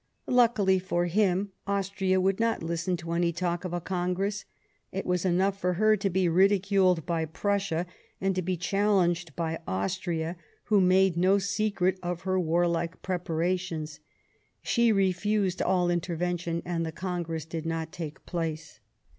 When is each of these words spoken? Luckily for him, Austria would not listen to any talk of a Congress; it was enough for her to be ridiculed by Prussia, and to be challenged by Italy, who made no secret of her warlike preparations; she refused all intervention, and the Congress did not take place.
Luckily 0.25 0.79
for 0.79 1.05
him, 1.05 1.51
Austria 1.67 2.19
would 2.19 2.39
not 2.39 2.63
listen 2.63 2.97
to 2.97 3.11
any 3.11 3.31
talk 3.31 3.63
of 3.63 3.71
a 3.71 3.79
Congress; 3.79 4.45
it 4.91 5.05
was 5.05 5.25
enough 5.25 5.59
for 5.61 5.73
her 5.73 5.95
to 5.95 6.09
be 6.09 6.27
ridiculed 6.27 7.05
by 7.05 7.23
Prussia, 7.25 7.85
and 8.19 8.33
to 8.33 8.41
be 8.41 8.57
challenged 8.57 9.35
by 9.35 9.59
Italy, 9.67 10.33
who 10.63 10.81
made 10.81 11.17
no 11.17 11.37
secret 11.37 11.99
of 12.01 12.21
her 12.21 12.39
warlike 12.39 13.03
preparations; 13.03 13.99
she 14.63 14.91
refused 14.91 15.61
all 15.61 15.91
intervention, 15.91 16.63
and 16.65 16.83
the 16.83 16.91
Congress 16.91 17.45
did 17.45 17.67
not 17.67 17.91
take 17.91 18.25
place. 18.25 18.79